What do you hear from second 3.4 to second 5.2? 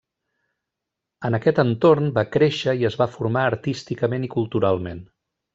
artísticament i culturalment.